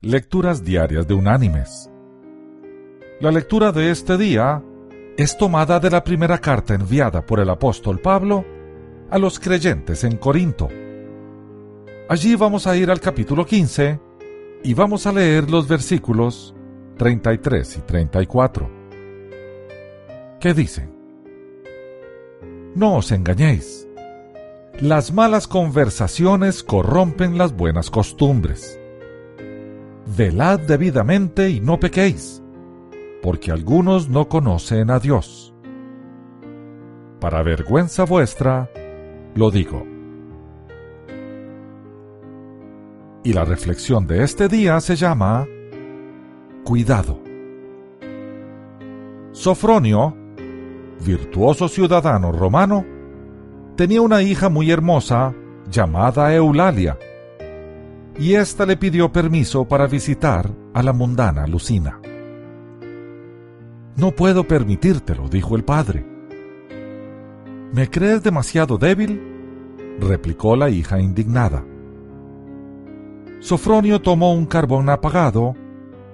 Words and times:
Lecturas 0.00 0.62
Diarias 0.62 1.08
de 1.08 1.14
Unánimes. 1.14 1.90
La 3.20 3.32
lectura 3.32 3.72
de 3.72 3.90
este 3.90 4.16
día 4.16 4.62
es 5.16 5.36
tomada 5.36 5.80
de 5.80 5.90
la 5.90 6.04
primera 6.04 6.38
carta 6.38 6.74
enviada 6.74 7.26
por 7.26 7.40
el 7.40 7.50
apóstol 7.50 7.98
Pablo 7.98 8.44
a 9.10 9.18
los 9.18 9.40
creyentes 9.40 10.04
en 10.04 10.16
Corinto. 10.16 10.68
Allí 12.08 12.36
vamos 12.36 12.68
a 12.68 12.76
ir 12.76 12.92
al 12.92 13.00
capítulo 13.00 13.44
15 13.44 14.00
y 14.62 14.72
vamos 14.72 15.04
a 15.08 15.12
leer 15.12 15.50
los 15.50 15.66
versículos 15.66 16.54
33 16.96 17.78
y 17.78 17.80
34. 17.80 18.70
¿Qué 20.38 20.54
dicen? 20.54 20.94
No 22.76 22.98
os 22.98 23.10
engañéis 23.10 23.88
las 24.80 25.12
malas 25.12 25.48
conversaciones 25.48 26.62
corrompen 26.62 27.36
las 27.36 27.52
buenas 27.52 27.90
costumbres. 27.90 28.78
Velad 30.18 30.58
debidamente 30.58 31.48
y 31.48 31.60
no 31.60 31.78
pequéis, 31.78 32.42
porque 33.22 33.52
algunos 33.52 34.08
no 34.08 34.28
conocen 34.28 34.90
a 34.90 34.98
Dios. 34.98 35.54
Para 37.20 37.44
vergüenza 37.44 38.02
vuestra, 38.02 38.68
lo 39.36 39.52
digo. 39.52 39.86
Y 43.22 43.32
la 43.32 43.44
reflexión 43.44 44.08
de 44.08 44.24
este 44.24 44.48
día 44.48 44.80
se 44.80 44.96
llama 44.96 45.46
Cuidado. 46.64 47.20
Sofronio, 49.30 50.16
virtuoso 51.06 51.68
ciudadano 51.68 52.32
romano, 52.32 52.84
tenía 53.76 54.02
una 54.02 54.20
hija 54.22 54.48
muy 54.48 54.72
hermosa 54.72 55.32
llamada 55.70 56.34
Eulalia, 56.34 56.98
y 58.18 58.34
ésta 58.34 58.66
le 58.66 58.76
pidió 58.76 59.12
permiso 59.12 59.66
para 59.66 59.86
visitar 59.86 60.50
a 60.74 60.82
la 60.82 60.92
mundana 60.92 61.46
Lucina. 61.46 62.00
No 63.96 64.12
puedo 64.12 64.46
permitírtelo, 64.46 65.28
dijo 65.28 65.56
el 65.56 65.64
padre. 65.64 66.04
¿Me 67.72 67.88
crees 67.88 68.22
demasiado 68.22 68.78
débil? 68.78 69.20
replicó 70.00 70.56
la 70.56 70.70
hija 70.70 71.00
indignada. 71.00 71.64
Sofronio 73.40 74.00
tomó 74.00 74.32
un 74.32 74.46
carbón 74.46 74.88
apagado 74.88 75.54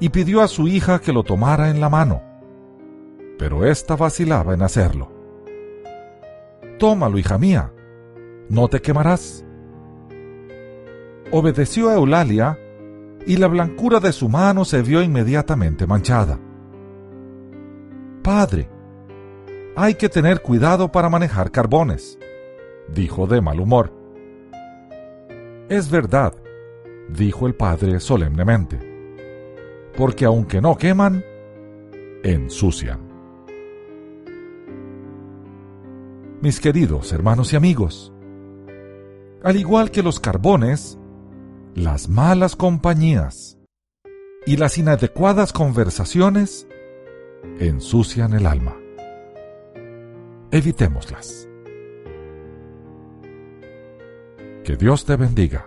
y 0.00 0.10
pidió 0.10 0.40
a 0.42 0.48
su 0.48 0.68
hija 0.68 1.00
que 1.00 1.12
lo 1.12 1.24
tomara 1.24 1.70
en 1.70 1.80
la 1.80 1.88
mano, 1.88 2.22
pero 3.38 3.64
ésta 3.64 3.96
vacilaba 3.96 4.54
en 4.54 4.62
hacerlo. 4.62 5.12
Tómalo, 6.78 7.18
hija 7.18 7.38
mía, 7.38 7.72
no 8.48 8.68
te 8.68 8.80
quemarás. 8.80 9.44
Obedeció 11.30 11.90
a 11.90 11.94
Eulalia, 11.94 12.58
y 13.26 13.36
la 13.36 13.48
blancura 13.48 14.00
de 14.00 14.12
su 14.12 14.28
mano 14.28 14.64
se 14.64 14.82
vio 14.82 15.02
inmediatamente 15.02 15.86
manchada. 15.86 16.38
Padre, 18.22 18.68
hay 19.76 19.94
que 19.94 20.08
tener 20.08 20.40
cuidado 20.40 20.90
para 20.90 21.08
manejar 21.08 21.50
carbones, 21.50 22.18
dijo 22.92 23.26
de 23.26 23.40
mal 23.40 23.60
humor. 23.60 23.92
Es 25.68 25.90
verdad, 25.90 26.34
dijo 27.10 27.46
el 27.46 27.54
padre 27.54 28.00
solemnemente, 28.00 28.78
porque 29.96 30.24
aunque 30.24 30.60
no 30.60 30.76
queman, 30.76 31.24
ensucian. 32.22 33.08
mis 36.40 36.60
queridos 36.60 37.12
hermanos 37.12 37.52
y 37.52 37.56
amigos. 37.56 38.12
Al 39.42 39.56
igual 39.56 39.90
que 39.90 40.02
los 40.02 40.20
carbones, 40.20 40.97
las 41.78 42.08
malas 42.08 42.56
compañías 42.56 43.56
y 44.46 44.56
las 44.56 44.78
inadecuadas 44.78 45.52
conversaciones 45.52 46.66
ensucian 47.60 48.32
el 48.32 48.46
alma. 48.46 48.76
Evitémoslas. 50.50 51.48
Que 54.64 54.76
Dios 54.76 55.04
te 55.04 55.16
bendiga. 55.16 55.66